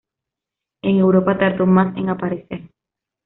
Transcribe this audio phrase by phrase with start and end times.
[0.81, 2.71] En Europa tardó más en aparecer.